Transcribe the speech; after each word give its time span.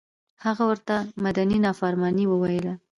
هغه 0.45 0.63
ورته 0.71 0.95
مدني 1.25 1.57
نافرماني 1.65 2.25
وویله. 2.27 2.73